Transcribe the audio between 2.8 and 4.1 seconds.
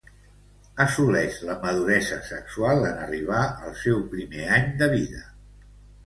en arribar al seu